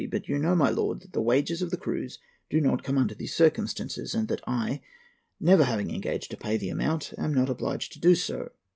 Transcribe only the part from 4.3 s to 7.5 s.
I, never having engaged to pay the amount, am not